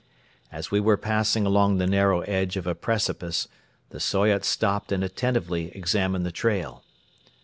[0.51, 3.47] As we were passing along the narrow edge of a precipice,
[3.91, 6.83] the Soyot stopped and attentively examined the trail.